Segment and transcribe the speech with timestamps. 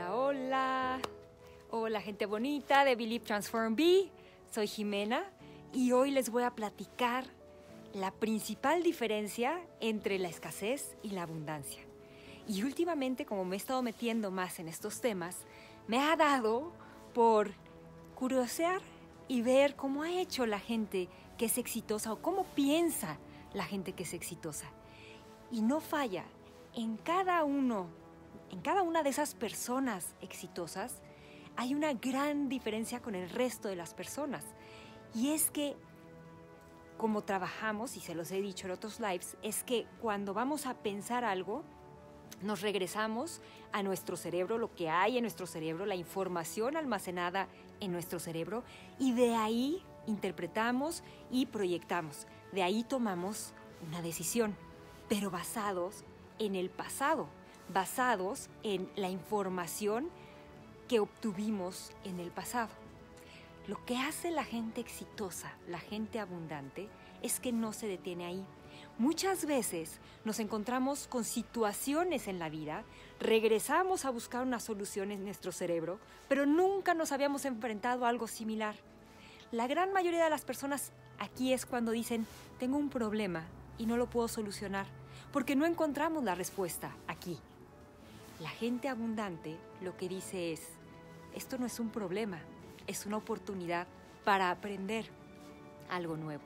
[0.00, 1.00] Hola, hola.
[1.70, 4.10] Hola, gente bonita de Believe Transform Be.
[4.50, 5.30] Soy Jimena
[5.74, 7.26] y hoy les voy a platicar
[7.92, 11.82] la principal diferencia entre la escasez y la abundancia.
[12.48, 15.36] Y últimamente, como me he estado metiendo más en estos temas,
[15.86, 16.72] me ha dado
[17.12, 17.50] por
[18.14, 18.80] curiosear
[19.28, 23.18] y ver cómo ha hecho la gente que es exitosa o cómo piensa
[23.52, 24.70] la gente que es exitosa.
[25.50, 26.24] Y no falla,
[26.74, 27.99] en cada uno,
[28.50, 31.00] en cada una de esas personas exitosas,
[31.56, 34.44] hay una gran diferencia con el resto de las personas.
[35.14, 35.76] Y es que,
[36.96, 40.74] como trabajamos, y se los he dicho en otros lives, es que cuando vamos a
[40.74, 41.64] pensar algo,
[42.42, 43.40] nos regresamos
[43.72, 47.48] a nuestro cerebro, lo que hay en nuestro cerebro, la información almacenada
[47.80, 48.64] en nuestro cerebro,
[48.98, 52.26] y de ahí interpretamos y proyectamos.
[52.52, 53.52] De ahí tomamos
[53.86, 54.56] una decisión,
[55.08, 56.04] pero basados
[56.38, 57.28] en el pasado,
[57.72, 60.10] basados en la información
[60.88, 62.70] que obtuvimos en el pasado.
[63.66, 66.88] Lo que hace la gente exitosa, la gente abundante,
[67.22, 68.44] es que no se detiene ahí.
[68.98, 72.84] Muchas veces nos encontramos con situaciones en la vida,
[73.18, 78.26] regresamos a buscar una solución en nuestro cerebro, pero nunca nos habíamos enfrentado a algo
[78.26, 78.74] similar.
[79.52, 82.26] La gran mayoría de las personas aquí es cuando dicen,
[82.58, 83.44] tengo un problema
[83.78, 84.86] y no lo puedo solucionar,
[85.32, 87.38] porque no encontramos la respuesta aquí.
[88.40, 90.62] La gente abundante lo que dice es,
[91.34, 92.40] esto no es un problema,
[92.86, 93.86] es una oportunidad
[94.24, 95.10] para aprender
[95.90, 96.42] algo nuevo.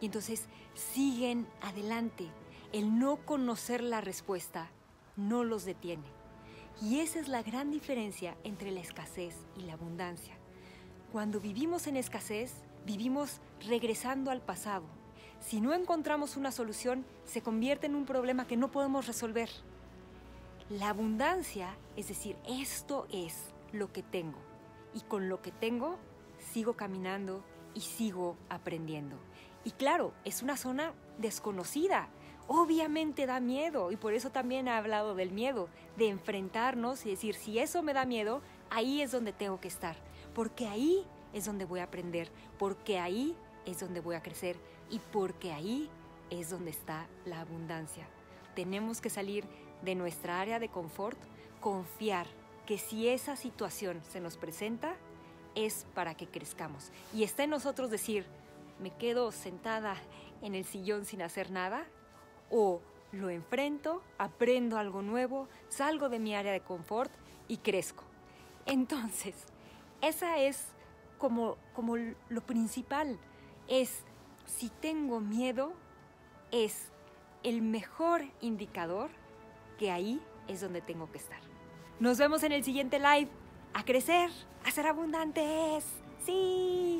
[0.00, 2.28] Y entonces siguen adelante.
[2.72, 4.70] El no conocer la respuesta
[5.16, 6.06] no los detiene.
[6.80, 10.34] Y esa es la gran diferencia entre la escasez y la abundancia.
[11.10, 12.52] Cuando vivimos en escasez,
[12.86, 14.84] vivimos regresando al pasado.
[15.40, 19.50] Si no encontramos una solución, se convierte en un problema que no podemos resolver.
[20.70, 24.38] La abundancia, es decir, esto es lo que tengo.
[24.94, 25.98] Y con lo que tengo,
[26.38, 29.16] sigo caminando y sigo aprendiendo.
[29.64, 32.08] Y claro, es una zona desconocida.
[32.46, 35.68] Obviamente da miedo y por eso también he hablado del miedo,
[35.98, 38.40] de enfrentarnos y decir, si eso me da miedo,
[38.70, 39.96] ahí es donde tengo que estar,
[40.34, 43.36] porque ahí es donde voy a aprender, porque ahí
[43.66, 44.56] es donde voy a crecer
[44.90, 45.90] y porque ahí
[46.30, 48.06] es donde está la abundancia.
[48.54, 49.44] Tenemos que salir
[49.84, 51.18] de nuestra área de confort,
[51.60, 52.26] confiar
[52.66, 54.96] que si esa situación se nos presenta,
[55.54, 56.90] es para que crezcamos.
[57.12, 58.26] Y está en nosotros decir,
[58.80, 59.96] me quedo sentada
[60.42, 61.86] en el sillón sin hacer nada,
[62.50, 62.80] o
[63.12, 67.12] lo enfrento, aprendo algo nuevo, salgo de mi área de confort
[67.48, 68.04] y crezco.
[68.66, 69.34] Entonces,
[70.00, 70.66] esa es
[71.18, 73.18] como, como lo principal,
[73.68, 74.02] es
[74.46, 75.72] si tengo miedo,
[76.50, 76.90] es
[77.42, 79.10] el mejor indicador
[79.78, 81.40] que ahí es donde tengo que estar.
[82.00, 83.28] Nos vemos en el siguiente live.
[83.72, 84.30] A crecer,
[84.64, 85.84] a ser abundantes.
[86.24, 86.93] Sí.